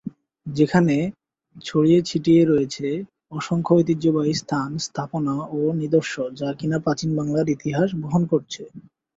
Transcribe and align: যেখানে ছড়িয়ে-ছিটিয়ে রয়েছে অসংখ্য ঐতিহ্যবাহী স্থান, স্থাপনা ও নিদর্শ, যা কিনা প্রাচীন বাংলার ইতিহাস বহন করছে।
যেখানে 0.47 0.95
ছড়িয়ে-ছিটিয়ে 1.61 2.41
রয়েছে 2.45 2.87
অসংখ্য 3.31 3.71
ঐতিহ্যবাহী 3.77 4.33
স্থান, 4.41 4.69
স্থাপনা 4.85 5.35
ও 5.51 5.69
নিদর্শ, 5.81 6.11
যা 6.39 6.49
কিনা 6.59 6.77
প্রাচীন 6.79 7.09
বাংলার 7.17 7.47
ইতিহাস 7.49 7.89
বহন 8.01 8.23
করছে। 8.31 8.63